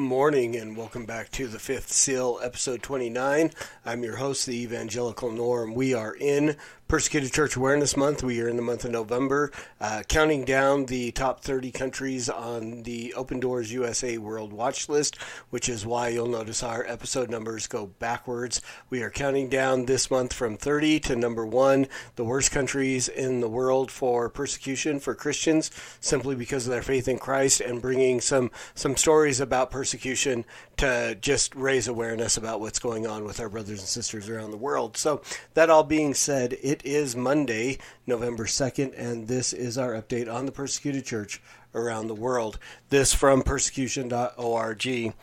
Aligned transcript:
Morning 0.00 0.56
and 0.56 0.76
welcome 0.76 1.04
back 1.04 1.30
to 1.30 1.46
the 1.46 1.58
Fifth 1.58 1.92
Seal, 1.92 2.40
episode 2.42 2.82
29. 2.82 3.50
I'm 3.84 4.02
your 4.02 4.16
host, 4.16 4.46
the 4.46 4.62
Evangelical 4.62 5.30
Norm. 5.30 5.74
We 5.74 5.92
are 5.92 6.14
in 6.14 6.56
Persecuted 6.90 7.32
Church 7.32 7.54
Awareness 7.54 7.96
Month. 7.96 8.24
We 8.24 8.40
are 8.40 8.48
in 8.48 8.56
the 8.56 8.62
month 8.62 8.84
of 8.84 8.90
November, 8.90 9.52
uh, 9.80 10.02
counting 10.08 10.44
down 10.44 10.86
the 10.86 11.12
top 11.12 11.40
30 11.40 11.70
countries 11.70 12.28
on 12.28 12.82
the 12.82 13.14
Open 13.14 13.38
Doors 13.38 13.72
USA 13.72 14.18
World 14.18 14.52
Watch 14.52 14.88
List, 14.88 15.16
which 15.50 15.68
is 15.68 15.86
why 15.86 16.08
you'll 16.08 16.26
notice 16.26 16.64
our 16.64 16.84
episode 16.88 17.30
numbers 17.30 17.68
go 17.68 17.86
backwards. 17.86 18.60
We 18.90 19.04
are 19.04 19.10
counting 19.10 19.48
down 19.48 19.84
this 19.84 20.10
month 20.10 20.32
from 20.32 20.56
30 20.56 20.98
to 20.98 21.14
number 21.14 21.46
one, 21.46 21.86
the 22.16 22.24
worst 22.24 22.50
countries 22.50 23.06
in 23.06 23.38
the 23.38 23.48
world 23.48 23.92
for 23.92 24.28
persecution 24.28 24.98
for 24.98 25.14
Christians, 25.14 25.70
simply 26.00 26.34
because 26.34 26.66
of 26.66 26.72
their 26.72 26.82
faith 26.82 27.06
in 27.06 27.18
Christ, 27.18 27.60
and 27.60 27.80
bringing 27.80 28.20
some 28.20 28.50
some 28.74 28.96
stories 28.96 29.38
about 29.38 29.70
persecution 29.70 30.44
to 30.78 31.16
just 31.20 31.54
raise 31.54 31.86
awareness 31.86 32.36
about 32.36 32.58
what's 32.58 32.80
going 32.80 33.06
on 33.06 33.22
with 33.22 33.38
our 33.38 33.48
brothers 33.48 33.78
and 33.78 33.88
sisters 33.88 34.28
around 34.28 34.50
the 34.50 34.56
world. 34.56 34.96
So 34.96 35.22
that 35.54 35.70
all 35.70 35.84
being 35.84 36.14
said, 36.14 36.56
it 36.60 36.79
is 36.84 37.16
Monday, 37.16 37.78
November 38.06 38.44
2nd, 38.44 38.92
and 38.96 39.28
this 39.28 39.52
is 39.52 39.78
our 39.78 39.92
update 39.92 40.32
on 40.32 40.46
the 40.46 40.52
persecuted 40.52 41.04
church 41.04 41.40
around 41.74 42.06
the 42.08 42.14
world. 42.14 42.58
This 42.90 43.14
from 43.14 43.42
persecution.org. 43.42 45.14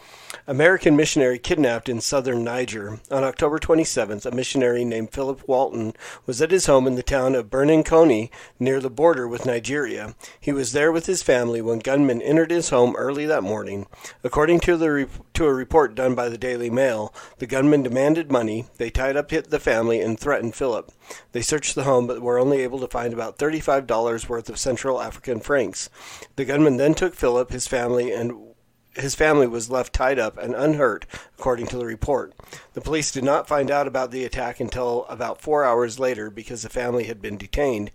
American 0.48 0.96
missionary 0.96 1.38
kidnapped 1.38 1.90
in 1.90 2.00
southern 2.00 2.42
Niger. 2.46 3.02
On 3.12 3.26
October 3.26 3.60
27th, 3.60 4.26
a 4.26 4.34
missionary 4.34 4.86
named 4.86 5.12
Philip 5.12 5.46
Walton 5.50 5.94
was 6.26 6.42
at 6.42 6.52
his 6.52 6.68
home 6.68 6.88
in 6.88 6.96
the 6.96 7.04
town 7.04 7.36
of 7.36 7.50
Birni 7.50 7.84
N'Konni 7.84 8.30
near 8.58 8.80
the 8.80 8.90
border 8.90 9.28
with 9.28 9.46
Nigeria. 9.46 10.16
He 10.40 10.54
was 10.54 10.72
there 10.72 10.94
with 10.94 11.08
his 11.08 11.22
family 11.22 11.62
when 11.62 11.80
gunmen 11.80 12.22
entered 12.22 12.52
his 12.52 12.70
home 12.70 12.96
early 12.96 13.26
that 13.26 13.44
morning. 13.44 13.88
According 14.24 14.62
to 14.62 14.78
the 14.78 15.10
to 15.34 15.46
a 15.46 15.54
report 15.54 15.94
done 15.94 16.16
by 16.16 16.30
the 16.30 16.38
Daily 16.38 16.70
Mail, 16.70 17.14
the 17.40 17.48
gunmen 17.48 17.84
demanded 17.84 18.32
money, 18.32 18.66
they 18.78 18.90
tied 18.90 19.18
up 19.18 19.28
the 19.28 19.60
family 19.60 20.00
and 20.00 20.18
threatened 20.18 20.56
Philip. 20.56 20.92
They 21.34 21.42
searched 21.42 21.76
the 21.76 21.84
home 21.84 22.08
but 22.08 22.22
were 22.22 22.40
only 22.40 22.62
able 22.62 22.80
to 22.80 22.88
find 22.88 23.14
about 23.14 23.38
$35 23.38 24.30
worth 24.30 24.50
of 24.50 24.58
Central 24.58 25.02
African 25.02 25.40
francs. 25.42 25.90
The 26.38 26.46
gunmen 26.46 26.78
then 26.78 26.96
took 26.96 27.14
Philip, 27.14 27.52
his 27.58 27.66
family, 27.68 28.12
and 28.12 28.54
his 28.94 29.16
family 29.16 29.48
was 29.48 29.72
left 29.72 29.92
tied 29.92 30.20
up 30.20 30.38
and 30.38 30.54
unhurt, 30.54 31.08
according 31.40 31.66
to 31.66 31.78
the 31.78 31.88
report. 31.88 32.34
The 32.74 32.82
police 32.82 33.12
did 33.12 33.24
not 33.24 33.48
find 33.48 33.72
out 33.72 33.88
about 33.88 34.12
the 34.12 34.24
attack 34.26 34.60
until 34.60 35.06
about 35.10 35.42
four 35.42 35.66
hours 35.66 36.00
later 36.00 36.30
because 36.30 36.62
the 36.62 36.70
family 36.70 37.06
had 37.06 37.20
been 37.20 37.36
detained, 37.36 37.90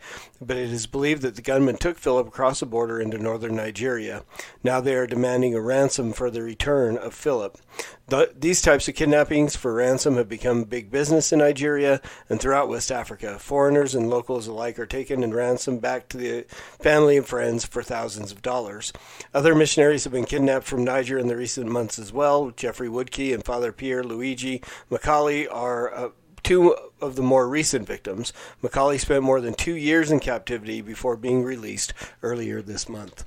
but 0.47 0.57
it 0.57 0.71
is 0.71 0.87
believed 0.87 1.23
that 1.23 1.37
the 1.37 1.43
gunmen 1.43 1.77
took 1.77 1.99
Philip 1.99 2.29
across 2.29 2.61
the 2.61 2.67
border 2.67 3.01
into 3.01 3.19
northern 3.19 3.57
Nigeria. 3.57 4.25
Now 4.63 4.81
they 4.81 4.95
are 4.95 5.07
demanding 5.07 5.55
a 5.55 5.61
ransom 5.61 6.13
for 6.13 6.31
the 6.31 6.43
return 6.43 6.97
of 6.99 7.15
Philip. 7.15 7.59
The, 8.09 8.33
these 8.39 8.61
types 8.61 8.89
of 8.89 8.95
kidnappings 8.95 9.57
for 9.57 9.73
ransom 9.73 10.17
have 10.17 10.29
become 10.29 10.65
big 10.65 10.91
business 10.91 11.33
in 11.33 11.39
Nigeria 11.39 12.01
and 12.29 12.41
throughout 12.41 12.69
West 12.69 12.93
Africa. 12.93 13.39
Foreigners 13.39 13.95
and 13.95 14.11
locals 14.11 14.47
alike 14.47 14.79
are 14.79 14.87
taken 14.87 15.23
and 15.23 15.35
ransomed 15.35 15.81
back 15.81 16.09
to 16.09 16.19
the 16.19 16.45
family 16.81 17.17
and 17.17 17.27
friends 17.27 17.65
for 17.65 17.83
thousands 17.83 18.31
of 18.31 18.43
dollars. 18.43 18.93
Other 19.33 19.55
missionaries 19.55 20.05
have 20.05 20.13
been 20.13 20.27
kidnapped 20.27 20.67
from 20.67 20.85
Niger 20.85 21.19
in 21.19 21.29
the 21.29 21.37
recent 21.37 21.69
months 21.69 21.99
as 21.99 22.13
well. 22.13 22.51
Jeffrey 22.51 22.89
Woodke 22.89 23.33
and 23.33 23.45
Father 23.45 23.73
Pier 23.73 24.05
Luigi 24.05 24.63
Maccalli 24.91 25.49
are 25.49 25.95
uh, 25.95 26.09
two 26.43 26.77
of 27.01 27.17
the 27.17 27.23
more 27.23 27.49
recent 27.49 27.87
victims. 27.87 28.33
Maccalli 28.63 28.99
spent 28.99 29.23
more 29.23 29.41
than 29.41 29.55
two 29.55 29.75
years 29.75 30.11
in 30.11 30.21
captivity 30.21 30.81
before 30.81 31.17
being 31.17 31.43
released 31.43 31.93
earlier 32.23 32.63
this 32.63 32.89
month. 32.89 33.25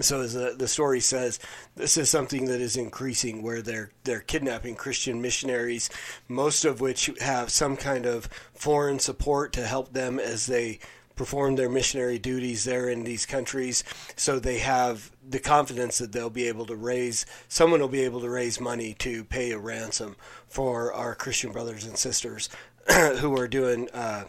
So 0.00 0.20
as 0.20 0.32
the, 0.32 0.54
the 0.56 0.68
story 0.68 1.00
says, 1.00 1.38
this 1.76 1.96
is 1.96 2.08
something 2.08 2.46
that 2.46 2.60
is 2.60 2.76
increasing 2.76 3.42
where 3.42 3.60
they're 3.60 3.90
they're 4.04 4.20
kidnapping 4.20 4.74
Christian 4.76 5.20
missionaries, 5.20 5.90
most 6.28 6.64
of 6.64 6.80
which 6.80 7.10
have 7.20 7.50
some 7.50 7.76
kind 7.76 8.06
of 8.06 8.28
foreign 8.54 9.00
support 9.00 9.52
to 9.54 9.66
help 9.66 9.92
them 9.92 10.18
as 10.18 10.46
they 10.46 10.78
perform 11.16 11.56
their 11.56 11.68
missionary 11.68 12.18
duties 12.18 12.64
there 12.64 12.88
in 12.88 13.04
these 13.04 13.26
countries. 13.26 13.84
So 14.16 14.38
they 14.38 14.58
have 14.58 15.10
the 15.26 15.38
confidence 15.38 15.98
that 15.98 16.12
they'll 16.12 16.30
be 16.30 16.48
able 16.48 16.66
to 16.66 16.76
raise 16.76 17.26
someone 17.48 17.80
will 17.80 17.88
be 17.88 18.02
able 18.02 18.20
to 18.20 18.30
raise 18.30 18.60
money 18.60 18.94
to 18.94 19.24
pay 19.24 19.52
a 19.52 19.58
ransom 19.58 20.16
for 20.48 20.92
our 20.92 21.14
Christian 21.14 21.52
brothers 21.52 21.84
and 21.84 21.96
sisters 21.96 22.48
who 23.18 23.36
are 23.38 23.48
doing. 23.48 23.88
Uh, 23.92 24.24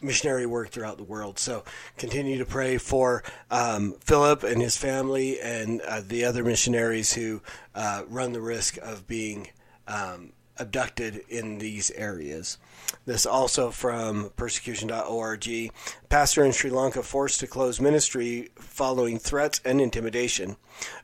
missionary 0.00 0.46
work 0.46 0.70
throughout 0.70 0.96
the 0.96 1.02
world. 1.02 1.40
So 1.40 1.64
continue 1.96 2.38
to 2.38 2.44
pray 2.44 2.78
for 2.78 3.24
um, 3.50 3.94
Philip 4.00 4.44
and 4.44 4.62
his 4.62 4.76
family 4.76 5.40
and 5.40 5.80
uh, 5.80 6.02
the 6.06 6.24
other 6.24 6.44
missionaries 6.44 7.14
who 7.14 7.42
uh, 7.74 8.04
run 8.08 8.32
the 8.32 8.40
risk 8.40 8.76
of 8.78 9.08
being 9.08 9.48
um, 9.88 10.32
abducted 10.58 11.22
in 11.28 11.58
these 11.58 11.90
areas. 11.92 12.58
This 13.04 13.26
also 13.26 13.70
from 13.70 14.30
persecution.org. 14.36 15.72
Pastor 16.08 16.44
in 16.44 16.52
Sri 16.52 16.70
Lanka 16.70 17.02
forced 17.02 17.40
to 17.40 17.46
close 17.46 17.80
ministry 17.80 18.50
following 18.56 19.18
threats 19.18 19.60
and 19.64 19.80
intimidation. 19.80 20.56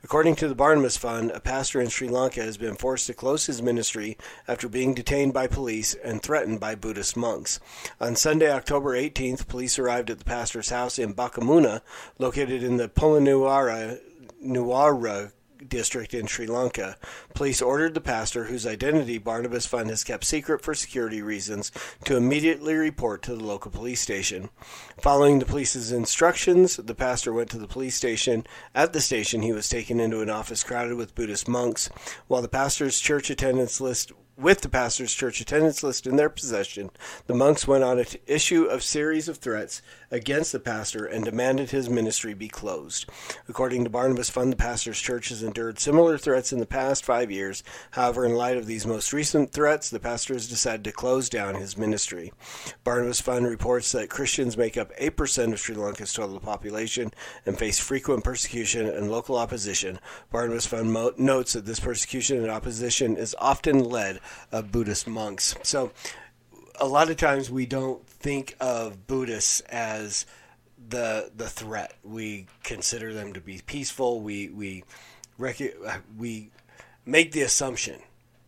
According 0.02 0.36
to 0.36 0.48
the 0.48 0.54
Barnabas 0.54 0.96
Fund, 0.96 1.30
a 1.30 1.40
pastor 1.40 1.80
in 1.80 1.88
Sri 1.88 2.08
Lanka 2.08 2.42
has 2.42 2.56
been 2.56 2.76
forced 2.76 3.06
to 3.08 3.14
close 3.14 3.46
his 3.46 3.62
ministry 3.62 4.16
after 4.46 4.68
being 4.68 4.94
detained 4.94 5.34
by 5.34 5.46
police 5.46 5.94
and 5.94 6.22
threatened 6.22 6.60
by 6.60 6.74
Buddhist 6.74 7.16
monks. 7.16 7.60
On 8.00 8.14
Sunday, 8.16 8.50
October 8.50 8.92
18th, 8.92 9.48
police 9.48 9.78
arrived 9.78 10.10
at 10.10 10.18
the 10.18 10.24
pastor's 10.24 10.70
house 10.70 10.98
in 10.98 11.14
Bakamuna, 11.14 11.80
located 12.18 12.62
in 12.62 12.76
the 12.76 12.88
Polonnaruwa 12.88 14.00
Nuwara 14.44 15.32
district 15.68 16.14
in 16.14 16.26
Sri 16.26 16.46
Lanka. 16.46 16.96
Police 17.34 17.62
ordered 17.62 17.94
the 17.94 18.00
pastor, 18.00 18.44
whose 18.44 18.66
identity 18.66 19.18
Barnabas 19.18 19.66
Fund 19.66 19.90
has 19.90 20.04
kept 20.04 20.24
secret 20.24 20.62
for 20.62 20.74
security 20.74 21.22
reasons, 21.22 21.72
to 22.04 22.16
immediately 22.16 22.74
report 22.74 23.22
to 23.22 23.34
the 23.34 23.44
local 23.44 23.70
police 23.70 24.00
station. 24.00 24.50
Following 25.00 25.38
the 25.38 25.46
police's 25.46 25.92
instructions, 25.92 26.76
the 26.76 26.94
pastor 26.94 27.32
went 27.32 27.50
to 27.50 27.58
the 27.58 27.68
police 27.68 27.96
station. 27.96 28.46
At 28.74 28.92
the 28.92 29.00
station, 29.00 29.42
he 29.42 29.52
was 29.52 29.68
taken 29.68 30.00
into 30.00 30.20
an 30.20 30.30
office 30.30 30.62
crowded 30.62 30.96
with 30.96 31.14
Buddhist 31.14 31.48
monks. 31.48 31.88
While 32.26 32.42
the 32.42 32.48
pastor's 32.48 33.00
church 33.00 33.30
attendance 33.30 33.80
list 33.80 34.12
with 34.36 34.62
the 34.62 34.68
pastor's 34.68 35.14
church 35.14 35.40
attendance 35.40 35.82
list 35.82 36.06
in 36.06 36.16
their 36.16 36.28
possession, 36.28 36.90
the 37.26 37.34
monks 37.34 37.68
went 37.68 37.84
on 37.84 37.98
to 37.98 38.18
issue 38.26 38.66
a 38.68 38.80
series 38.80 39.28
of 39.28 39.38
threats 39.38 39.80
against 40.14 40.52
the 40.52 40.60
pastor 40.60 41.04
and 41.04 41.24
demanded 41.24 41.70
his 41.70 41.90
ministry 41.90 42.34
be 42.34 42.46
closed. 42.46 43.04
According 43.48 43.82
to 43.82 43.90
Barnabas 43.90 44.30
Fund, 44.30 44.52
the 44.52 44.56
pastor's 44.56 45.00
church 45.00 45.30
has 45.30 45.42
endured 45.42 45.80
similar 45.80 46.16
threats 46.16 46.52
in 46.52 46.60
the 46.60 46.66
past 46.66 47.04
five 47.04 47.32
years. 47.32 47.64
However, 47.90 48.24
in 48.24 48.34
light 48.34 48.56
of 48.56 48.66
these 48.66 48.86
most 48.86 49.12
recent 49.12 49.50
threats, 49.50 49.90
the 49.90 49.98
pastor 49.98 50.34
has 50.34 50.48
decided 50.48 50.84
to 50.84 50.92
close 50.92 51.28
down 51.28 51.56
his 51.56 51.76
ministry. 51.76 52.32
Barnabas 52.84 53.20
Fund 53.20 53.44
reports 53.44 53.90
that 53.90 54.08
Christians 54.08 54.56
make 54.56 54.76
up 54.76 54.96
8% 54.96 55.52
of 55.52 55.58
Sri 55.58 55.74
Lanka's 55.74 56.12
total 56.12 56.38
population 56.38 57.12
and 57.44 57.58
face 57.58 57.80
frequent 57.80 58.22
persecution 58.22 58.86
and 58.86 59.10
local 59.10 59.36
opposition. 59.36 59.98
Barnabas 60.30 60.66
Fund 60.66 60.92
mo- 60.92 61.12
notes 61.18 61.54
that 61.54 61.66
this 61.66 61.80
persecution 61.80 62.38
and 62.38 62.50
opposition 62.50 63.16
is 63.16 63.34
often 63.40 63.82
led 63.82 64.20
of 64.52 64.70
Buddhist 64.70 65.08
monks. 65.08 65.56
So, 65.64 65.90
a 66.80 66.86
lot 66.86 67.10
of 67.10 67.16
times 67.16 67.50
we 67.50 67.66
don't 67.66 68.06
think 68.06 68.56
of 68.60 69.06
Buddhists 69.06 69.60
as 69.60 70.26
the 70.88 71.30
the 71.36 71.48
threat. 71.48 71.94
We 72.02 72.46
consider 72.62 73.12
them 73.12 73.32
to 73.32 73.40
be 73.40 73.60
peaceful. 73.66 74.20
We 74.20 74.48
we 74.48 74.84
rec- 75.38 75.76
we 76.16 76.50
make 77.04 77.32
the 77.32 77.42
assumption 77.42 78.00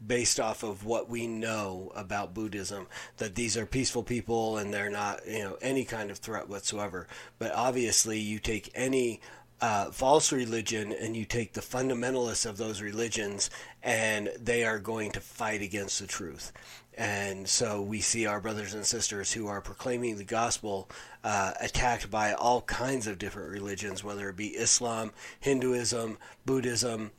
based 0.07 0.39
off 0.39 0.63
of 0.63 0.85
what 0.85 1.09
we 1.09 1.27
know 1.27 1.91
about 1.95 2.35
Buddhism 2.35 2.87
that 3.17 3.35
these 3.35 3.57
are 3.57 3.65
peaceful 3.65 4.03
people 4.03 4.59
and 4.59 4.73
they're 4.73 4.91
not 4.91 5.27
you 5.27 5.39
know 5.39 5.57
any 5.63 5.85
kind 5.85 6.11
of 6.11 6.19
threat 6.19 6.49
whatsoever. 6.49 7.07
But 7.39 7.53
obviously, 7.53 8.19
you 8.19 8.39
take 8.39 8.71
any 8.75 9.21
uh, 9.61 9.91
false 9.91 10.33
religion 10.33 10.93
and 10.93 11.17
you 11.17 11.25
take 11.25 11.55
the 11.55 11.61
fundamentalists 11.61 12.45
of 12.45 12.59
those 12.59 12.83
religions 12.83 13.49
and 13.83 14.31
they 14.39 14.65
are 14.65 14.79
going 14.79 15.11
to 15.13 15.21
fight 15.21 15.63
against 15.63 15.99
the 15.99 16.07
truth 16.07 16.53
And 16.97 17.47
so 17.47 17.83
we 17.83 18.01
see 18.01 18.25
our 18.27 18.41
brothers 18.41 18.73
and 18.73 18.87
sisters 18.87 19.33
who 19.33 19.49
are 19.49 19.61
proclaiming 19.61 20.17
the 20.17 20.25
gospel 20.25 20.89
uh, 21.23 21.53
attacked 21.61 22.11
by 22.11 22.33
all 22.33 22.63
kinds 22.63 23.07
of 23.07 23.19
different 23.19 23.51
religions, 23.51 24.03
whether 24.03 24.31
it 24.31 24.37
be 24.37 24.49
Islam, 24.49 25.13
Hinduism, 25.39 26.17
Buddhism, 26.47 27.11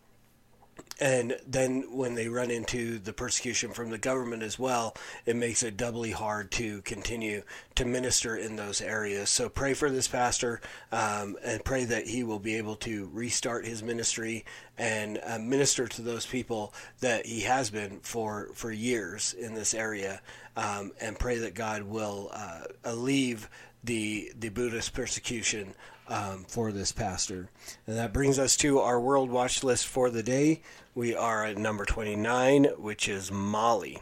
and 0.99 1.37
then 1.45 1.83
when 1.91 2.15
they 2.15 2.27
run 2.27 2.49
into 2.49 2.97
the 2.99 3.13
persecution 3.13 3.71
from 3.71 3.89
the 3.89 3.97
government 3.97 4.43
as 4.43 4.57
well, 4.57 4.95
it 5.25 5.35
makes 5.35 5.63
it 5.63 5.77
doubly 5.77 6.11
hard 6.11 6.51
to 6.51 6.81
continue 6.81 7.43
to 7.75 7.85
minister 7.85 8.35
in 8.35 8.55
those 8.55 8.81
areas. 8.81 9.29
So 9.29 9.49
pray 9.49 9.73
for 9.73 9.89
this 9.89 10.07
pastor 10.07 10.59
um, 10.91 11.37
and 11.43 11.63
pray 11.63 11.85
that 11.85 12.07
he 12.07 12.23
will 12.23 12.39
be 12.39 12.55
able 12.55 12.75
to 12.77 13.09
restart 13.13 13.65
his 13.65 13.83
ministry 13.83 14.45
and 14.77 15.19
uh, 15.23 15.37
minister 15.39 15.87
to 15.87 16.01
those 16.01 16.25
people 16.25 16.73
that 16.99 17.25
he 17.25 17.41
has 17.41 17.69
been 17.69 17.99
for 18.01 18.49
for 18.53 18.71
years 18.71 19.33
in 19.33 19.53
this 19.53 19.73
area, 19.73 20.21
um, 20.55 20.91
and 21.01 21.19
pray 21.19 21.37
that 21.39 21.53
God 21.53 21.83
will 21.83 22.29
uh, 22.33 22.61
alleviate 22.83 23.47
the 23.83 24.31
the 24.37 24.49
Buddhist 24.49 24.93
persecution 24.93 25.73
um, 26.07 26.45
for 26.47 26.71
this 26.71 26.91
pastor. 26.91 27.49
And 27.85 27.97
that 27.97 28.13
brings 28.13 28.39
us 28.39 28.55
to 28.57 28.79
our 28.79 28.99
world 28.99 29.29
watch 29.29 29.63
list 29.63 29.87
for 29.87 30.09
the 30.09 30.23
day. 30.23 30.61
We 30.97 31.15
are 31.15 31.45
at 31.45 31.57
number 31.59 31.85
29, 31.85 32.63
which 32.79 33.07
is 33.07 33.31
Mali. 33.31 34.01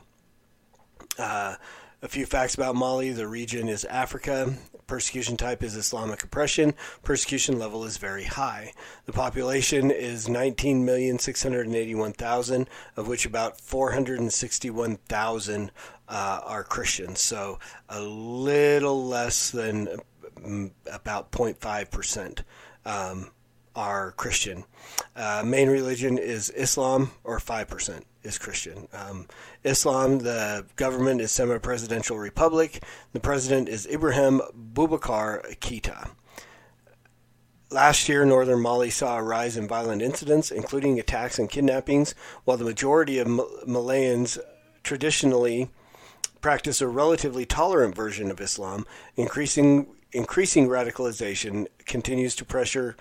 Uh, 1.19 1.55
a 2.01 2.07
few 2.07 2.25
facts 2.25 2.55
about 2.55 2.73
Mali 2.73 3.11
the 3.11 3.27
region 3.27 3.67
is 3.67 3.83
Africa. 3.83 4.53
Persecution 4.87 5.35
type 5.35 5.61
is 5.61 5.75
Islamic 5.75 6.23
oppression. 6.23 6.73
Persecution 7.03 7.59
level 7.59 7.83
is 7.83 7.97
very 7.97 8.23
high. 8.23 8.71
The 9.07 9.11
population 9.11 9.91
is 9.91 10.27
19,681,000, 10.27 12.67
of 12.95 13.09
which 13.09 13.25
about 13.25 13.59
461,000 13.59 15.71
uh, 16.07 16.39
are 16.45 16.63
Christians. 16.63 17.19
So 17.19 17.59
a 17.89 17.99
little 17.99 19.05
less 19.05 19.51
than 19.51 19.97
mm, 20.39 20.71
about 20.89 21.33
0.5% 21.33 22.43
um, 22.85 23.31
are 23.75 24.11
Christian. 24.13 24.63
Uh, 25.15 25.43
main 25.45 25.69
religion 25.69 26.17
is 26.17 26.49
Islam, 26.51 27.11
or 27.23 27.39
5% 27.39 28.01
is 28.23 28.37
Christian. 28.37 28.87
Um, 28.93 29.27
Islam, 29.63 30.19
the 30.19 30.65
government 30.75 31.21
is 31.21 31.31
semi 31.31 31.57
presidential 31.57 32.17
republic. 32.17 32.83
The 33.13 33.19
president 33.19 33.69
is 33.69 33.85
Ibrahim 33.87 34.41
Boubacar 34.73 35.57
Keita. 35.59 36.11
Last 37.71 38.07
year, 38.07 38.25
northern 38.25 38.61
Mali 38.61 38.89
saw 38.89 39.17
a 39.17 39.23
rise 39.23 39.57
in 39.57 39.67
violent 39.67 40.01
incidents, 40.01 40.51
including 40.51 40.99
attacks 40.99 41.39
and 41.39 41.49
kidnappings, 41.49 42.13
while 42.43 42.57
the 42.57 42.63
majority 42.63 43.17
of 43.19 43.27
Malayans 43.27 44.37
traditionally 44.83 45.69
practice 46.41 46.79
a 46.79 46.87
relatively 46.87 47.45
tolerant 47.45 47.95
version 47.95 48.29
of 48.29 48.39
Islam. 48.39 48.85
Increasing 49.15 49.87
increasing 50.11 50.67
radicalization 50.67 51.67
continues 51.85 52.35
to 52.35 52.45
pressure 52.45 52.95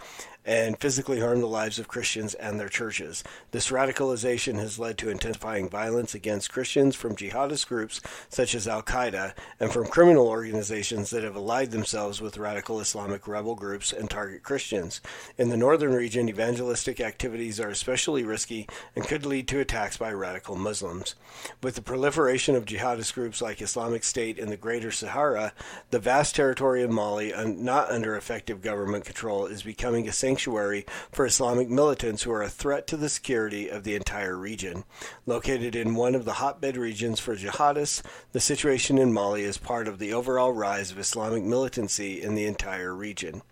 and 0.44 0.78
physically 0.78 1.20
harm 1.20 1.40
the 1.40 1.46
lives 1.46 1.78
of 1.78 1.88
Christians 1.88 2.34
and 2.34 2.58
their 2.58 2.68
churches. 2.68 3.24
This 3.50 3.70
radicalization 3.70 4.58
has 4.58 4.78
led 4.78 4.98
to 4.98 5.08
intensifying 5.08 5.68
violence 5.68 6.14
against 6.14 6.52
Christians 6.52 6.94
from 6.94 7.16
jihadist 7.16 7.66
groups 7.68 8.00
such 8.28 8.54
as 8.54 8.68
Al 8.68 8.82
Qaeda 8.82 9.34
and 9.58 9.72
from 9.72 9.86
criminal 9.86 10.28
organizations 10.28 11.10
that 11.10 11.24
have 11.24 11.36
allied 11.36 11.70
themselves 11.70 12.20
with 12.20 12.38
radical 12.38 12.80
Islamic 12.80 13.26
rebel 13.26 13.54
groups 13.54 13.92
and 13.92 14.10
target 14.10 14.42
Christians. 14.42 15.00
In 15.38 15.48
the 15.48 15.56
northern 15.56 15.92
region, 15.92 16.28
evangelistic 16.28 17.00
activities 17.00 17.58
are 17.58 17.70
especially 17.70 18.24
risky 18.24 18.68
and 18.94 19.06
could 19.06 19.24
lead 19.24 19.48
to 19.48 19.60
attacks 19.60 19.96
by 19.96 20.12
radical 20.12 20.56
Muslims. 20.56 21.14
With 21.62 21.74
the 21.74 21.82
proliferation 21.82 22.54
of 22.54 22.66
jihadist 22.66 23.14
groups 23.14 23.40
like 23.40 23.62
Islamic 23.62 24.04
State 24.04 24.38
in 24.38 24.50
the 24.50 24.56
Greater 24.56 24.90
Sahara, 24.90 25.52
the 25.90 25.98
vast 25.98 26.34
territory 26.34 26.82
of 26.82 26.90
Mali, 26.90 27.32
not 27.46 27.90
under 27.90 28.16
effective 28.16 28.62
government 28.62 29.04
control, 29.04 29.46
is 29.46 29.62
becoming 29.62 30.08
a 30.08 30.12
sanctuary 30.34 30.84
for 31.12 31.26
Islamic 31.26 31.70
militants 31.70 32.24
who 32.24 32.32
are 32.32 32.42
a 32.42 32.48
threat 32.48 32.88
to 32.88 32.96
the 32.96 33.08
security 33.08 33.68
of 33.68 33.84
the 33.84 33.94
entire 33.94 34.36
region. 34.36 34.82
Located 35.26 35.76
in 35.76 35.94
one 35.94 36.16
of 36.16 36.24
the 36.24 36.34
hotbed 36.34 36.76
regions 36.76 37.20
for 37.20 37.36
jihadists, 37.36 38.02
the 38.32 38.40
situation 38.40 38.98
in 38.98 39.12
Mali 39.12 39.44
is 39.44 39.58
part 39.58 39.86
of 39.86 40.00
the 40.00 40.12
overall 40.12 40.52
rise 40.52 40.90
of 40.90 40.98
Islamic 40.98 41.44
militancy 41.44 42.20
in 42.20 42.34
the 42.34 42.46
entire 42.46 42.92
region. 42.92 43.42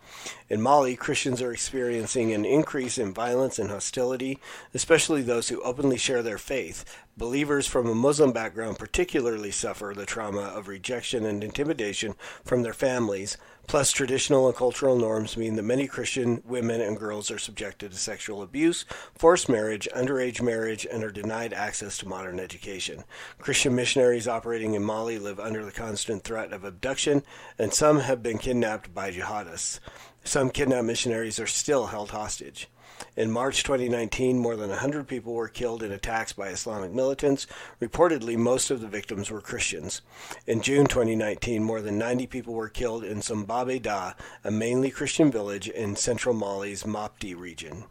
In 0.49 0.61
Mali, 0.61 0.97
Christians 0.97 1.41
are 1.41 1.53
experiencing 1.53 2.33
an 2.33 2.45
increase 2.45 2.99
in 2.99 3.15
violence 3.15 3.59
and 3.59 3.71
hostility, 3.71 4.39
especially 4.75 5.23
those 5.23 5.49
who 5.49 5.63
openly 5.63 5.97
share 5.97 6.23
their 6.23 6.39
faith. 6.39 6.85
Believers 7.17 7.67
from 7.67 7.87
a 7.87 7.95
Muslim 7.95 8.33
background 8.33 8.79
particularly 8.79 9.51
suffer 9.51 9.95
the 9.97 10.07
trauma 10.07 10.41
of 10.41 10.69
rejection 10.69 11.25
and 11.25 11.43
intimidation 11.43 12.15
from 12.45 12.63
their 12.63 12.75
families, 12.75 13.39
Plus, 13.69 13.93
traditional 13.93 14.49
and 14.49 14.57
cultural 14.57 14.97
norms 14.97 15.37
mean 15.37 15.57
that 15.57 15.63
many 15.63 15.87
Christian 15.87 16.43
women 16.45 16.81
and 16.81 16.99
girls 16.99 17.31
are 17.31 17.39
subjected 17.39 17.93
to 17.93 17.97
sexual 17.97 18.43
abuse, 18.43 18.85
forced 19.15 19.49
marriage, 19.49 19.89
underage 19.97 20.43
marriage, 20.43 20.87
and 20.91 21.03
are 21.03 21.11
denied 21.11 21.55
access 21.55 21.97
to 21.99 22.09
modern 22.09 22.39
education. 22.39 23.05
Christian 23.39 23.75
missionaries 23.75 24.29
operating 24.29 24.75
in 24.75 24.83
Mali 24.83 25.19
live 25.19 25.41
under 25.41 25.65
the 25.65 25.73
constant 25.73 26.25
threat 26.25 26.53
of 26.53 26.65
abduction, 26.65 27.23
and 27.59 27.73
some 27.73 28.01
have 28.01 28.23
been 28.23 28.37
kidnapped 28.37 28.93
by 28.93 29.11
jihadists. 29.11 29.79
Some 30.25 30.51
kidnapped 30.51 30.85
missionaries 30.85 31.41
are 31.41 31.47
still 31.47 31.87
held 31.87 32.11
hostage. 32.11 32.69
In 33.17 33.31
March 33.31 33.65
2019, 33.65 34.39
more 34.39 34.57
than 34.57 34.71
100 34.71 35.09
people 35.09 35.35
were 35.35 35.49
killed 35.49 35.83
in 35.83 35.91
attacks 35.91 36.33
by 36.33 36.49
Islamic 36.49 36.93
militants. 36.93 37.47
Reportedly, 37.81 38.37
most 38.37 38.71
of 38.71 38.81
the 38.81 38.89
victims 38.89 39.31
were 39.31 39.41
Christians. 39.41 40.03
In 40.47 40.63
June 40.63 40.87
2019, 40.87 41.63
more 41.63 41.81
than 41.81 41.99
90 41.99 42.27
people 42.29 42.55
were 42.55 42.69
killed 42.69 43.05
in 43.05 43.21
Sobane 43.21 43.83
Da, 43.83 44.13
a 44.45 44.51
mainly 44.51 44.91
Christian 44.91 45.31
village 45.31 45.69
in 45.69 45.97
central 45.97 46.35
Mali's 46.35 46.85
Mopti 46.85 47.35
region. 47.35 47.85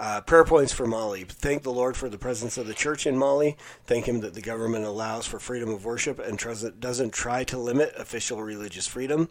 Uh, 0.00 0.20
prayer 0.20 0.44
points 0.44 0.72
for 0.72 0.86
Mali. 0.86 1.24
Thank 1.24 1.64
the 1.64 1.72
Lord 1.72 1.96
for 1.96 2.08
the 2.08 2.18
presence 2.18 2.56
of 2.56 2.68
the 2.68 2.74
church 2.74 3.04
in 3.04 3.18
Mali. 3.18 3.56
Thank 3.84 4.06
Him 4.06 4.20
that 4.20 4.32
the 4.32 4.40
government 4.40 4.84
allows 4.84 5.26
for 5.26 5.40
freedom 5.40 5.70
of 5.70 5.84
worship 5.84 6.20
and 6.20 6.38
doesn't 6.38 7.12
try 7.12 7.42
to 7.42 7.58
limit 7.58 7.92
official 7.98 8.40
religious 8.40 8.86
freedom. 8.86 9.28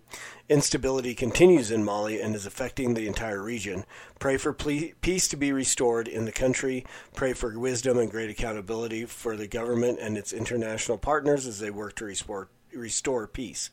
Instability 0.50 1.16
continues 1.16 1.72
in 1.72 1.86
Mali 1.86 2.20
and 2.20 2.36
is 2.36 2.46
affecting 2.46 2.94
the 2.94 3.08
entire 3.08 3.42
region. 3.42 3.86
Pray 4.20 4.36
for 4.36 4.52
peace 4.52 5.30
to 5.30 5.38
be 5.38 5.54
restored 5.54 6.06
in 6.06 6.26
the 6.26 6.34
country. 6.34 6.86
Pray 7.16 7.32
for 7.32 7.58
wisdom 7.58 7.98
and 7.98 8.12
great 8.12 8.30
accountability 8.30 9.06
for 9.06 9.38
the 9.38 9.48
government 9.48 10.00
and 10.02 10.18
its 10.18 10.34
international 10.34 10.98
partners 10.98 11.48
as 11.48 11.60
they 11.60 11.72
work 11.72 11.96
to 11.96 12.04
restore, 12.04 12.50
restore 12.74 13.26
peace. 13.26 13.70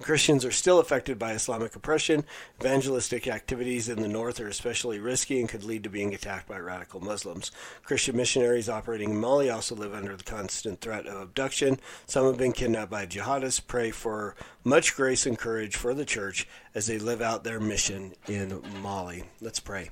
Christians 0.00 0.44
are 0.44 0.50
still 0.50 0.80
affected 0.80 1.18
by 1.18 1.32
Islamic 1.32 1.76
oppression. 1.76 2.24
Evangelistic 2.60 3.28
activities 3.28 3.88
in 3.88 4.02
the 4.02 4.08
north 4.08 4.40
are 4.40 4.48
especially 4.48 4.98
risky 4.98 5.38
and 5.38 5.48
could 5.48 5.62
lead 5.62 5.84
to 5.84 5.90
being 5.90 6.12
attacked 6.12 6.48
by 6.48 6.58
radical 6.58 7.00
Muslims. 7.00 7.52
Christian 7.84 8.16
missionaries 8.16 8.68
operating 8.68 9.10
in 9.10 9.20
Mali 9.20 9.50
also 9.50 9.76
live 9.76 9.94
under 9.94 10.16
the 10.16 10.24
constant 10.24 10.80
threat 10.80 11.06
of 11.06 11.20
abduction. 11.20 11.78
Some 12.06 12.26
have 12.26 12.36
been 12.36 12.52
kidnapped 12.52 12.90
by 12.90 13.06
jihadists. 13.06 13.64
Pray 13.64 13.92
for 13.92 14.34
much 14.64 14.96
grace 14.96 15.26
and 15.26 15.38
courage 15.38 15.76
for 15.76 15.94
the 15.94 16.04
church 16.04 16.48
as 16.74 16.86
they 16.86 16.98
live 16.98 17.22
out 17.22 17.44
their 17.44 17.60
mission 17.60 18.14
in 18.26 18.62
Mali. 18.82 19.24
Let's 19.40 19.60
pray. 19.60 19.90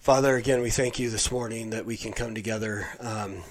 Father, 0.00 0.36
again, 0.36 0.60
we 0.60 0.70
thank 0.70 0.98
you 0.98 1.10
this 1.10 1.30
morning 1.30 1.70
that 1.70 1.84
we 1.84 1.96
can 1.96 2.12
come 2.12 2.34
together. 2.34 2.88
Um, 2.98 3.42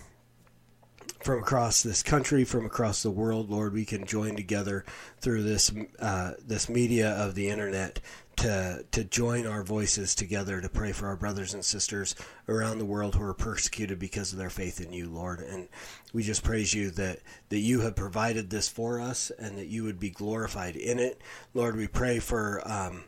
from 1.28 1.40
across 1.40 1.84
this 1.84 2.04
country, 2.04 2.46
from 2.46 2.66
across 2.66 3.04
the 3.04 3.12
world, 3.12 3.50
Lord, 3.50 3.74
we 3.74 3.84
can 3.84 4.06
join 4.06 4.38
together 4.38 4.86
through 5.20 5.44
this 5.44 5.74
uh, 6.00 6.36
this 6.40 6.70
media 6.70 7.10
of 7.10 7.36
the 7.36 7.50
internet 7.50 8.00
to 8.38 8.86
to 8.92 9.04
join 9.04 9.46
our 9.46 9.62
voices 9.62 10.16
together 10.16 10.62
to 10.62 10.70
pray 10.70 10.94
for 10.94 11.08
our 11.08 11.18
brothers 11.18 11.54
and 11.54 11.66
sisters 11.66 12.16
around 12.48 12.78
the 12.78 12.86
world 12.86 13.14
who 13.14 13.24
are 13.24 13.34
persecuted 13.34 14.00
because 14.00 14.32
of 14.32 14.40
their 14.40 14.50
faith 14.50 14.80
in 14.80 14.94
you, 14.94 15.10
Lord. 15.10 15.42
And 15.42 15.68
we 16.14 16.24
just 16.24 16.46
praise 16.46 16.74
you 16.74 16.92
that 16.92 17.20
that 17.50 17.60
you 17.60 17.82
have 17.82 17.98
provided 17.98 18.50
this 18.50 18.70
for 18.70 19.02
us 19.02 19.30
and 19.38 19.58
that 19.58 19.68
you 19.68 19.84
would 19.84 20.00
be 20.00 20.10
glorified 20.10 20.78
in 20.78 20.98
it, 20.98 21.20
Lord. 21.54 21.76
We 21.76 21.88
pray 21.88 22.20
for 22.20 22.66
um, 22.66 23.04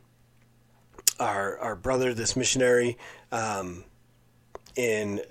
our 1.22 1.58
our 1.60 1.76
brother, 1.78 2.14
this 2.14 2.36
missionary 2.36 2.98
um, 3.32 3.86
in 4.76 5.22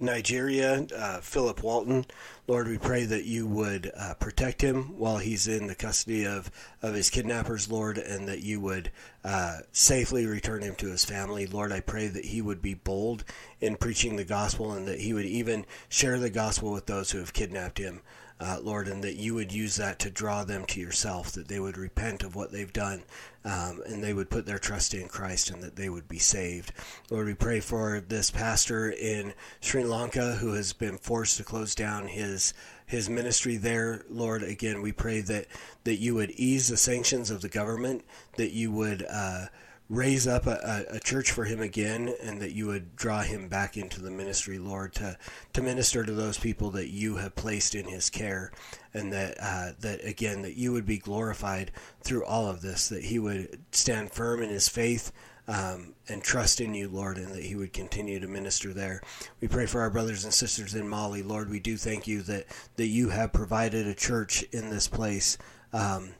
Nigeria, 0.00 0.86
uh, 0.96 1.20
Philip 1.20 1.62
Walton. 1.62 2.06
Lord, 2.46 2.66
we 2.68 2.78
pray 2.78 3.04
that 3.04 3.24
you 3.24 3.46
would 3.46 3.92
uh, 3.96 4.14
protect 4.14 4.62
him 4.62 4.98
while 4.98 5.18
he's 5.18 5.46
in 5.46 5.66
the 5.66 5.74
custody 5.74 6.26
of, 6.26 6.50
of 6.82 6.94
his 6.94 7.10
kidnappers, 7.10 7.70
Lord, 7.70 7.98
and 7.98 8.26
that 8.26 8.42
you 8.42 8.60
would 8.60 8.90
uh, 9.22 9.58
safely 9.72 10.26
return 10.26 10.62
him 10.62 10.74
to 10.76 10.90
his 10.90 11.04
family. 11.04 11.46
Lord, 11.46 11.70
I 11.70 11.80
pray 11.80 12.08
that 12.08 12.24
he 12.24 12.42
would 12.42 12.62
be 12.62 12.74
bold 12.74 13.24
in 13.60 13.76
preaching 13.76 14.16
the 14.16 14.24
gospel 14.24 14.72
and 14.72 14.88
that 14.88 15.00
he 15.00 15.12
would 15.12 15.26
even 15.26 15.66
share 15.88 16.18
the 16.18 16.30
gospel 16.30 16.72
with 16.72 16.86
those 16.86 17.10
who 17.10 17.18
have 17.18 17.32
kidnapped 17.32 17.78
him. 17.78 18.00
Uh, 18.40 18.58
Lord, 18.62 18.88
and 18.88 19.04
that 19.04 19.16
you 19.16 19.34
would 19.34 19.52
use 19.52 19.76
that 19.76 19.98
to 20.00 20.10
draw 20.10 20.44
them 20.44 20.64
to 20.66 20.80
yourself, 20.80 21.32
that 21.32 21.48
they 21.48 21.60
would 21.60 21.76
repent 21.76 22.22
of 22.22 22.34
what 22.34 22.50
they've 22.50 22.72
done, 22.72 23.02
um, 23.44 23.82
and 23.86 24.02
they 24.02 24.14
would 24.14 24.30
put 24.30 24.46
their 24.46 24.58
trust 24.58 24.94
in 24.94 25.08
Christ, 25.08 25.50
and 25.50 25.62
that 25.62 25.76
they 25.76 25.90
would 25.90 26.08
be 26.08 26.18
saved. 26.18 26.72
Lord, 27.10 27.26
we 27.26 27.34
pray 27.34 27.60
for 27.60 28.00
this 28.00 28.30
pastor 28.30 28.90
in 28.90 29.34
Sri 29.60 29.84
Lanka 29.84 30.36
who 30.36 30.54
has 30.54 30.72
been 30.72 30.96
forced 30.96 31.36
to 31.36 31.44
close 31.44 31.74
down 31.74 32.08
his 32.08 32.54
his 32.86 33.08
ministry 33.08 33.56
there, 33.56 34.04
Lord. 34.10 34.42
Again, 34.42 34.82
we 34.82 34.92
pray 34.92 35.20
that 35.20 35.46
that 35.84 35.96
you 35.96 36.14
would 36.14 36.30
ease 36.32 36.68
the 36.68 36.76
sanctions 36.76 37.30
of 37.30 37.42
the 37.42 37.48
government, 37.48 38.04
that 38.36 38.52
you 38.52 38.72
would. 38.72 39.04
Uh, 39.08 39.46
raise 39.90 40.28
up 40.28 40.46
a, 40.46 40.84
a, 40.88 41.00
church 41.00 41.32
for 41.32 41.44
him 41.44 41.60
again 41.60 42.14
and 42.22 42.40
that 42.40 42.52
you 42.52 42.68
would 42.68 42.94
draw 42.94 43.22
him 43.22 43.48
back 43.48 43.76
into 43.76 44.00
the 44.00 44.10
ministry, 44.10 44.56
Lord, 44.56 44.94
to, 44.94 45.18
to 45.52 45.60
minister 45.60 46.04
to 46.04 46.12
those 46.12 46.38
people 46.38 46.70
that 46.70 46.90
you 46.90 47.16
have 47.16 47.34
placed 47.34 47.74
in 47.74 47.86
his 47.86 48.08
care. 48.08 48.52
And 48.94 49.12
that, 49.12 49.36
uh, 49.40 49.72
that 49.80 50.04
again, 50.04 50.42
that 50.42 50.56
you 50.56 50.72
would 50.72 50.86
be 50.86 50.98
glorified 50.98 51.72
through 52.02 52.24
all 52.24 52.46
of 52.46 52.62
this, 52.62 52.88
that 52.88 53.02
he 53.02 53.18
would 53.18 53.58
stand 53.72 54.12
firm 54.12 54.42
in 54.42 54.48
his 54.48 54.68
faith. 54.68 55.10
Um, 55.48 55.94
and 56.08 56.22
trust 56.22 56.60
in 56.60 56.74
you, 56.74 56.88
Lord, 56.88 57.16
and 57.16 57.32
that 57.34 57.42
He 57.42 57.56
would 57.56 57.72
continue 57.72 58.20
to 58.20 58.28
minister 58.28 58.72
there. 58.72 59.02
We 59.40 59.48
pray 59.48 59.66
for 59.66 59.80
our 59.80 59.90
brothers 59.90 60.22
and 60.22 60.32
sisters 60.32 60.76
in 60.76 60.88
Mali, 60.88 61.24
Lord. 61.24 61.50
We 61.50 61.58
do 61.58 61.76
thank 61.76 62.06
you 62.06 62.22
that 62.22 62.46
that 62.76 62.86
you 62.86 63.08
have 63.08 63.32
provided 63.32 63.88
a 63.88 63.94
church 63.94 64.44
in 64.52 64.70
this 64.70 64.86
place, 64.86 65.38
um, 65.72 66.10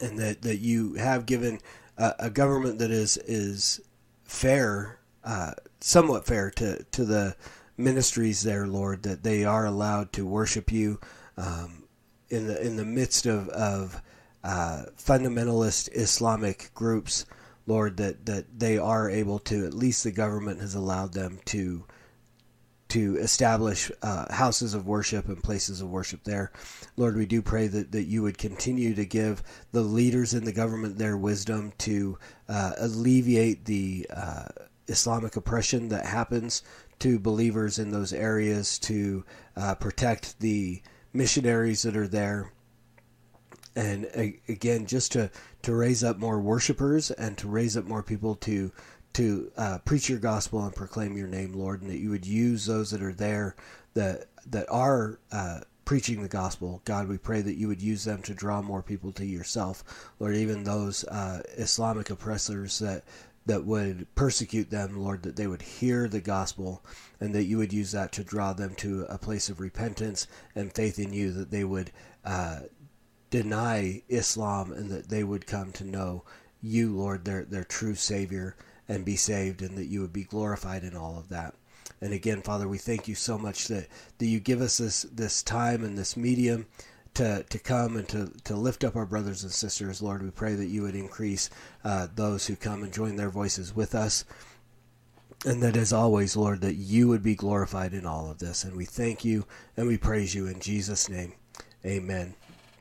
and 0.00 0.18
that 0.20 0.40
that 0.40 0.56
you 0.56 0.94
have 0.94 1.26
given 1.26 1.60
a, 1.96 2.30
government 2.30 2.78
that 2.78 2.90
is 2.90 3.16
is 3.18 3.80
fair, 4.24 4.98
uh, 5.24 5.52
somewhat 5.80 6.26
fair 6.26 6.50
to 6.52 6.82
to 6.84 7.04
the 7.04 7.36
ministries 7.76 8.42
there, 8.42 8.66
Lord, 8.66 9.02
that 9.02 9.22
they 9.22 9.44
are 9.44 9.66
allowed 9.66 10.12
to 10.14 10.26
worship 10.26 10.72
you 10.72 11.00
um, 11.36 11.84
in 12.28 12.46
the 12.46 12.64
in 12.64 12.76
the 12.76 12.84
midst 12.84 13.26
of 13.26 13.48
of 13.50 14.00
uh, 14.42 14.84
fundamentalist 14.98 15.88
Islamic 15.92 16.70
groups, 16.74 17.26
Lord, 17.66 17.96
that 17.98 18.26
that 18.26 18.58
they 18.58 18.78
are 18.78 19.08
able 19.08 19.38
to 19.40 19.66
at 19.66 19.74
least 19.74 20.04
the 20.04 20.12
government 20.12 20.60
has 20.60 20.74
allowed 20.74 21.12
them 21.12 21.40
to 21.46 21.84
to 22.94 23.16
establish 23.16 23.90
uh, 24.02 24.32
houses 24.32 24.72
of 24.72 24.86
worship 24.86 25.26
and 25.26 25.42
places 25.42 25.80
of 25.80 25.90
worship 25.90 26.22
there. 26.22 26.52
Lord, 26.96 27.16
we 27.16 27.26
do 27.26 27.42
pray 27.42 27.66
that, 27.66 27.90
that 27.90 28.04
you 28.04 28.22
would 28.22 28.38
continue 28.38 28.94
to 28.94 29.04
give 29.04 29.42
the 29.72 29.80
leaders 29.80 30.32
in 30.32 30.44
the 30.44 30.52
government 30.52 30.96
their 30.96 31.16
wisdom 31.16 31.72
to 31.78 32.16
uh, 32.48 32.74
alleviate 32.78 33.64
the 33.64 34.06
uh, 34.14 34.44
Islamic 34.86 35.34
oppression 35.34 35.88
that 35.88 36.06
happens 36.06 36.62
to 37.00 37.18
believers 37.18 37.80
in 37.80 37.90
those 37.90 38.12
areas, 38.12 38.78
to 38.78 39.24
uh, 39.56 39.74
protect 39.74 40.38
the 40.38 40.80
missionaries 41.12 41.82
that 41.82 41.96
are 41.96 42.06
there. 42.06 42.52
And 43.74 44.06
again, 44.46 44.86
just 44.86 45.10
to, 45.12 45.32
to 45.62 45.74
raise 45.74 46.04
up 46.04 46.18
more 46.18 46.38
worshipers 46.38 47.10
and 47.10 47.36
to 47.38 47.48
raise 47.48 47.76
up 47.76 47.86
more 47.86 48.04
people 48.04 48.36
to 48.36 48.70
to 49.14 49.50
uh, 49.56 49.78
preach 49.84 50.08
your 50.08 50.18
gospel 50.18 50.64
and 50.64 50.74
proclaim 50.74 51.16
your 51.16 51.28
name, 51.28 51.52
Lord, 51.52 51.82
and 51.82 51.90
that 51.90 51.98
you 51.98 52.10
would 52.10 52.26
use 52.26 52.66
those 52.66 52.90
that 52.90 53.02
are 53.02 53.12
there 53.12 53.56
that 53.94 54.26
that 54.46 54.66
are 54.68 55.18
uh, 55.32 55.60
preaching 55.84 56.22
the 56.22 56.28
gospel. 56.28 56.82
God, 56.84 57.08
we 57.08 57.18
pray 57.18 57.40
that 57.40 57.56
you 57.56 57.68
would 57.68 57.82
use 57.82 58.04
them 58.04 58.22
to 58.22 58.34
draw 58.34 58.60
more 58.60 58.82
people 58.82 59.12
to 59.12 59.24
yourself, 59.24 60.10
Lord. 60.18 60.36
Even 60.36 60.64
those 60.64 61.04
uh, 61.04 61.42
Islamic 61.56 62.10
oppressors 62.10 62.78
that 62.80 63.04
that 63.46 63.64
would 63.64 64.06
persecute 64.14 64.70
them, 64.70 64.98
Lord, 65.02 65.22
that 65.22 65.36
they 65.36 65.46
would 65.46 65.62
hear 65.62 66.08
the 66.08 66.20
gospel 66.20 66.82
and 67.20 67.34
that 67.34 67.44
you 67.44 67.58
would 67.58 67.72
use 67.74 67.92
that 67.92 68.10
to 68.12 68.24
draw 68.24 68.54
them 68.54 68.74
to 68.76 69.04
a 69.08 69.18
place 69.18 69.50
of 69.50 69.60
repentance 69.60 70.26
and 70.54 70.72
faith 70.72 70.98
in 70.98 71.12
you, 71.12 71.30
that 71.32 71.50
they 71.50 71.64
would 71.64 71.92
uh, 72.24 72.60
deny 73.28 74.02
Islam 74.08 74.72
and 74.72 74.90
that 74.90 75.08
they 75.08 75.22
would 75.22 75.46
come 75.46 75.72
to 75.72 75.84
know 75.84 76.24
you, 76.62 76.96
Lord, 76.96 77.24
their 77.24 77.44
their 77.44 77.64
true 77.64 77.94
Savior 77.94 78.56
and 78.88 79.04
be 79.04 79.16
saved, 79.16 79.62
and 79.62 79.76
that 79.76 79.86
you 79.86 80.00
would 80.00 80.12
be 80.12 80.24
glorified 80.24 80.84
in 80.84 80.96
all 80.96 81.18
of 81.18 81.28
that. 81.28 81.54
And 82.00 82.12
again, 82.12 82.42
Father, 82.42 82.68
we 82.68 82.78
thank 82.78 83.08
you 83.08 83.14
so 83.14 83.38
much 83.38 83.68
that, 83.68 83.88
that 84.18 84.26
you 84.26 84.40
give 84.40 84.60
us 84.60 84.78
this, 84.78 85.02
this 85.04 85.42
time 85.42 85.84
and 85.84 85.96
this 85.96 86.16
medium 86.16 86.66
to, 87.14 87.44
to 87.48 87.58
come 87.58 87.96
and 87.96 88.08
to, 88.08 88.32
to 88.44 88.56
lift 88.56 88.84
up 88.84 88.96
our 88.96 89.06
brothers 89.06 89.42
and 89.42 89.52
sisters. 89.52 90.02
Lord, 90.02 90.22
we 90.22 90.30
pray 90.30 90.54
that 90.54 90.66
you 90.66 90.82
would 90.82 90.96
increase 90.96 91.48
uh, 91.84 92.08
those 92.14 92.46
who 92.46 92.56
come 92.56 92.82
and 92.82 92.92
join 92.92 93.16
their 93.16 93.30
voices 93.30 93.74
with 93.74 93.94
us. 93.94 94.24
And 95.46 95.62
that 95.62 95.76
as 95.76 95.92
always, 95.92 96.36
Lord, 96.36 96.62
that 96.62 96.74
you 96.74 97.06
would 97.08 97.22
be 97.22 97.34
glorified 97.34 97.92
in 97.92 98.06
all 98.06 98.30
of 98.30 98.38
this. 98.38 98.64
And 98.64 98.76
we 98.76 98.86
thank 98.86 99.24
you 99.24 99.46
and 99.76 99.86
we 99.86 99.98
praise 99.98 100.34
you 100.34 100.46
in 100.46 100.58
Jesus' 100.58 101.08
name. 101.08 101.34
Amen. 101.84 102.34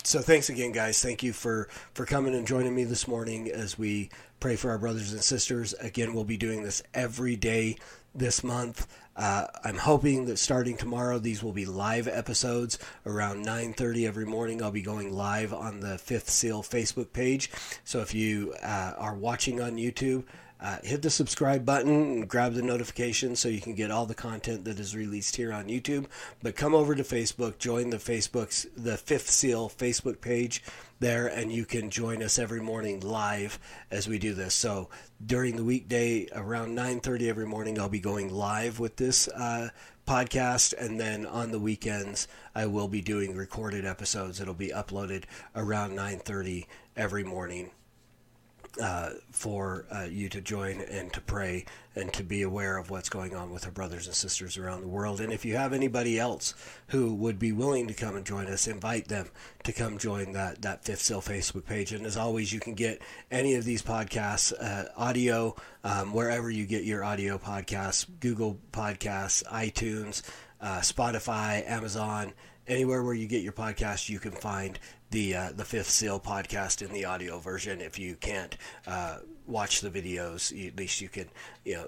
So 0.06 0.20
thanks 0.20 0.50
again, 0.50 0.72
guys. 0.72 1.02
Thank 1.02 1.24
you 1.24 1.32
for, 1.32 1.70
for 1.94 2.06
coming 2.06 2.34
and 2.36 2.48
joining 2.48 2.76
me 2.76 2.84
this 2.84 3.08
morning 3.08 3.50
as 3.50 3.78
we 3.78 4.10
pray 4.44 4.58
for 4.58 4.72
our 4.72 4.78
brothers 4.78 5.14
and 5.14 5.22
sisters. 5.22 5.74
Again, 5.76 6.14
we'll 6.14 6.26
be 6.26 6.36
doing 6.36 6.64
this 6.64 6.84
every 6.94 7.38
day 7.38 7.78
this 8.14 8.44
month. 8.44 8.94
Uh, 9.16 9.48
I'm 9.64 9.78
hoping 9.78 10.26
that 10.26 10.36
starting 10.36 10.76
tomorrow, 10.76 11.18
these 11.18 11.42
will 11.42 11.54
be 11.54 11.66
live 11.66 12.10
episodes 12.10 12.78
around 13.06 13.46
9:30 13.46 14.06
every 14.06 14.26
morning. 14.26 14.62
I'll 14.62 14.70
be 14.70 14.82
going 14.82 15.14
live 15.14 15.54
on 15.54 15.80
the 15.80 15.98
Fifth 15.98 16.30
Seal 16.30 16.62
Facebook 16.62 17.14
page. 17.14 17.52
So 17.86 18.02
if 18.02 18.14
you 18.14 18.54
uh, 18.62 18.96
are 18.98 19.16
watching 19.16 19.62
on 19.62 19.78
YouTube, 19.78 20.26
uh, 20.60 20.78
hit 20.84 21.02
the 21.02 21.10
subscribe 21.10 21.66
button 21.66 21.92
and 21.92 22.28
grab 22.28 22.54
the 22.54 22.62
notification 22.62 23.38
so 23.38 23.48
you 23.50 23.62
can 23.62 23.76
get 23.76 23.92
all 23.92 24.06
the 24.06 24.14
content 24.14 24.66
that 24.66 24.80
is 24.80 24.96
released 24.96 25.38
here 25.38 25.54
on 25.54 25.68
YouTube. 25.68 26.06
But 26.42 26.58
come 26.58 26.76
over 26.76 26.96
to 26.96 27.04
Facebook, 27.04 27.60
join 27.60 27.92
the 27.92 27.98
Facebook's 27.98 28.68
the 28.76 28.98
Fifth 28.98 29.30
Seal 29.30 29.70
Facebook 29.70 30.20
page 30.20 30.62
there, 31.04 31.28
and 31.28 31.52
you 31.52 31.66
can 31.66 31.90
join 31.90 32.24
us 32.24 32.40
every 32.40 32.62
morning 32.62 33.02
live 33.02 33.60
as 33.92 34.08
we 34.08 34.18
do 34.18 34.34
this. 34.34 34.56
So 34.56 34.90
during 35.24 35.56
the 35.56 35.64
weekday 35.64 36.28
around 36.34 36.76
9:30 36.76 37.30
every 37.30 37.46
morning, 37.46 37.80
I'll 37.80 37.90
be 37.90 38.00
going 38.00 38.34
live 38.34 38.80
with 38.80 38.96
this. 38.96 39.28
Uh, 39.28 39.70
podcast 40.08 40.74
and 40.78 41.00
then 41.00 41.26
on 41.26 41.52
the 41.52 41.60
weekends 41.60 42.28
I 42.54 42.66
will 42.66 42.90
be 42.90 43.00
doing 43.00 43.38
recorded 43.38 43.86
episodes 43.86 44.42
it'll 44.42 44.54
be 44.54 44.68
uploaded 44.68 45.24
around 45.56 45.96
9:30 45.96 46.66
every 46.98 47.24
morning 47.24 47.72
uh, 48.82 49.12
for 49.32 49.86
uh, 49.92 50.04
you 50.04 50.30
to 50.30 50.42
join 50.42 50.82
and 50.82 51.12
to 51.14 51.22
pray 51.22 51.66
and 51.96 52.12
to 52.14 52.24
be 52.24 52.42
aware 52.42 52.78
of 52.78 52.90
what's 52.90 53.10
going 53.10 53.36
on 53.36 53.52
with 53.52 53.66
our 53.66 53.72
brothers 53.72 54.08
and 54.08 54.16
sisters 54.16 54.58
around 54.58 54.82
the 54.82 54.88
world. 54.88 55.22
And 55.22 55.32
if 55.32 55.46
you 55.46 55.56
have 55.56 55.74
anybody 55.74 56.18
else 56.18 56.56
who 56.88 57.14
would 57.14 57.38
be 57.38 57.52
willing 57.52 57.88
to 57.88 57.94
come 57.94 58.16
and 58.16 58.26
join 58.26 58.48
us, 58.48 58.68
invite 58.68 59.08
them 59.08 59.30
to 59.64 59.74
come 59.74 59.98
join 59.98 60.32
that, 60.34 60.62
that 60.64 60.84
Fifth 60.84 61.02
Seal 61.02 61.22
Facebook 61.22 61.66
page. 61.66 61.92
And 61.92 62.06
as 62.06 62.18
always, 62.18 62.52
you 62.52 62.60
can 62.60 62.74
get 62.74 63.02
any 63.30 63.56
of 63.56 63.64
these 63.64 63.84
podcasts, 63.84 64.54
uh, 64.60 64.90
audio, 64.98 65.56
um, 65.84 66.14
wherever 66.14 66.50
you 66.50 66.66
get 66.66 66.84
your 66.84 67.04
audio 67.04 67.38
podcasts 67.38 68.08
Google 68.20 68.58
Podcasts, 68.72 69.44
iTunes, 69.46 70.24
uh, 70.62 70.80
Spotify, 70.80 71.68
Amazon 71.70 72.34
anywhere 72.68 73.04
where 73.04 73.14
you 73.14 73.28
get 73.28 73.42
your 73.42 73.54
podcast, 73.54 74.10
you 74.10 74.20
can 74.20 74.32
find 74.32 74.80
the 75.12 75.36
uh, 75.36 75.52
the 75.56 75.66
Fifth 75.66 75.90
Seal 75.90 76.20
podcast 76.20 76.86
in 76.86 76.92
the 76.92 77.06
audio 77.06 77.40
version. 77.40 77.82
If 77.82 78.00
you 78.00 78.16
can't 78.16 78.58
uh, 78.88 79.20
watch 79.48 79.82
the 79.82 79.90
videos, 79.90 80.52
at 80.68 80.78
least 80.78 81.02
you 81.02 81.10
can 81.10 81.30
you 81.64 81.76
know 81.76 81.88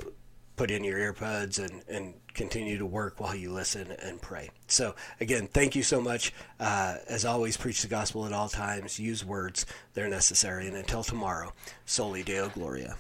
put 0.56 0.72
in 0.72 0.84
your 0.86 0.98
earbuds 0.98 1.60
and, 1.60 1.84
and 1.90 2.14
continue 2.34 2.78
to 2.78 2.86
work 2.86 3.20
while 3.20 3.36
you 3.36 3.52
listen 3.52 3.92
and 4.02 4.22
pray. 4.22 4.50
So 4.68 4.96
again, 5.20 5.48
thank 5.48 5.76
you 5.76 5.84
so 5.84 6.00
much. 6.00 6.34
Uh, 6.60 6.98
as 7.10 7.26
always, 7.26 7.58
preach 7.58 7.82
the 7.82 7.88
gospel 7.88 8.26
at 8.26 8.32
all 8.32 8.50
times. 8.50 9.00
Use 9.00 9.26
words; 9.26 9.66
they're 9.94 10.10
necessary. 10.10 10.68
And 10.68 10.78
until 10.78 11.04
tomorrow, 11.04 11.54
soli 11.86 12.24
Deo 12.24 12.50
Gloria. 12.50 12.96